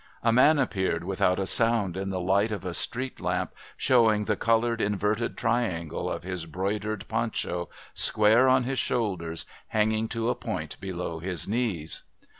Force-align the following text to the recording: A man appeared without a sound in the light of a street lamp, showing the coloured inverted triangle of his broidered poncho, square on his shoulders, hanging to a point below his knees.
A 0.23 0.33
man 0.33 0.57
appeared 0.57 1.03
without 1.03 1.37
a 1.37 1.45
sound 1.45 1.95
in 1.95 2.09
the 2.09 2.19
light 2.19 2.51
of 2.51 2.65
a 2.65 2.73
street 2.73 3.19
lamp, 3.21 3.53
showing 3.77 4.23
the 4.23 4.35
coloured 4.35 4.81
inverted 4.81 5.37
triangle 5.37 6.09
of 6.09 6.23
his 6.23 6.47
broidered 6.47 7.07
poncho, 7.07 7.69
square 7.93 8.47
on 8.47 8.63
his 8.63 8.79
shoulders, 8.79 9.45
hanging 9.67 10.07
to 10.07 10.29
a 10.29 10.33
point 10.35 10.79
below 10.79 11.19
his 11.19 11.47
knees. 11.47 12.01